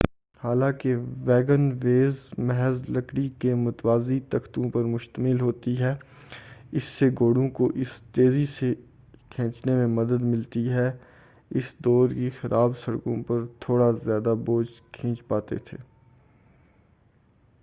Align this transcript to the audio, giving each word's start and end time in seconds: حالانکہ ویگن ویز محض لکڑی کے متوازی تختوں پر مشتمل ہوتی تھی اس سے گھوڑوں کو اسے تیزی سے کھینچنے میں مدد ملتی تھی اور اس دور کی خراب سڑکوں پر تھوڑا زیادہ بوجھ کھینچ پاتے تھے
حالانکہ 0.41 0.93
ویگن 1.25 1.65
ویز 1.81 2.15
محض 2.39 2.81
لکڑی 2.89 3.27
کے 3.39 3.53
متوازی 3.55 4.19
تختوں 4.29 4.69
پر 4.69 4.83
مشتمل 4.85 5.41
ہوتی 5.41 5.75
تھی 5.75 5.91
اس 6.71 6.83
سے 6.93 7.09
گھوڑوں 7.09 7.47
کو 7.49 7.69
اسے 7.75 7.99
تیزی 8.13 8.45
سے 8.53 8.73
کھینچنے 9.31 9.75
میں 9.75 9.87
مدد 9.89 10.21
ملتی 10.23 10.63
تھی 10.63 10.73
اور 10.75 10.89
اس 11.51 11.73
دور 11.85 12.09
کی 12.11 12.29
خراب 12.41 12.77
سڑکوں 12.85 13.21
پر 13.23 13.45
تھوڑا 13.59 13.91
زیادہ 14.03 14.33
بوجھ 14.45 14.69
کھینچ 14.91 15.27
پاتے 15.27 15.57
تھے 15.59 15.77